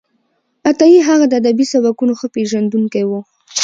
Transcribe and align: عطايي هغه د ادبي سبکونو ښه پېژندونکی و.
عطايي 0.69 0.99
هغه 1.09 1.25
د 1.29 1.33
ادبي 1.41 1.65
سبکونو 1.73 2.13
ښه 2.19 2.27
پېژندونکی 2.35 3.03
و. 3.05 3.11